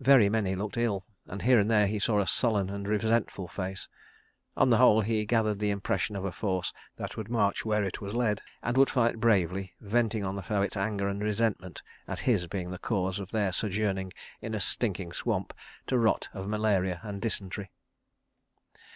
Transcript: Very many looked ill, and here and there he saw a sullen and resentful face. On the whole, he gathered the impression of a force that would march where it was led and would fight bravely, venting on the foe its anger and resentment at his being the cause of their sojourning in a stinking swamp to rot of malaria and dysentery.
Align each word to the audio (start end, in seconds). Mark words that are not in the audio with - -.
Very 0.00 0.28
many 0.28 0.56
looked 0.56 0.76
ill, 0.76 1.04
and 1.28 1.40
here 1.42 1.60
and 1.60 1.70
there 1.70 1.86
he 1.86 2.00
saw 2.00 2.18
a 2.20 2.26
sullen 2.26 2.68
and 2.68 2.88
resentful 2.88 3.46
face. 3.46 3.86
On 4.56 4.70
the 4.70 4.78
whole, 4.78 5.02
he 5.02 5.24
gathered 5.24 5.60
the 5.60 5.70
impression 5.70 6.16
of 6.16 6.24
a 6.24 6.32
force 6.32 6.72
that 6.96 7.16
would 7.16 7.30
march 7.30 7.64
where 7.64 7.84
it 7.84 8.00
was 8.00 8.12
led 8.12 8.42
and 8.60 8.76
would 8.76 8.90
fight 8.90 9.20
bravely, 9.20 9.76
venting 9.80 10.24
on 10.24 10.34
the 10.34 10.42
foe 10.42 10.62
its 10.62 10.76
anger 10.76 11.06
and 11.06 11.22
resentment 11.22 11.82
at 12.08 12.18
his 12.18 12.48
being 12.48 12.72
the 12.72 12.78
cause 12.80 13.20
of 13.20 13.30
their 13.30 13.52
sojourning 13.52 14.12
in 14.42 14.52
a 14.52 14.58
stinking 14.58 15.12
swamp 15.12 15.54
to 15.86 15.96
rot 15.96 16.28
of 16.34 16.48
malaria 16.48 16.98
and 17.04 17.22
dysentery. 17.22 17.70